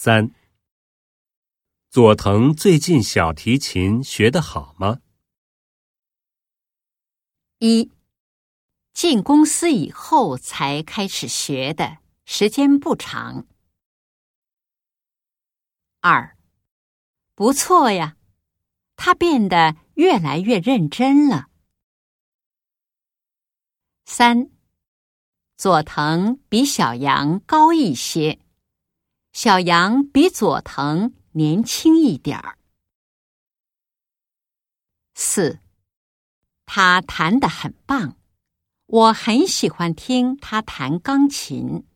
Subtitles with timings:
[0.00, 0.30] 三，
[1.90, 5.00] 佐藤最近小提琴学得好吗？
[7.58, 7.90] 一，
[8.92, 13.48] 进公司以后才开始学的，时间不长。
[15.98, 16.38] 二，
[17.34, 18.16] 不错呀，
[18.94, 21.48] 他变得越来越认真了。
[24.04, 24.52] 三，
[25.56, 28.38] 佐藤比小杨高一些。
[29.40, 32.58] 小杨比佐藤年轻一点儿。
[35.14, 35.60] 四，
[36.66, 38.16] 他弹得很棒，
[38.86, 41.86] 我很喜欢听他弹钢琴。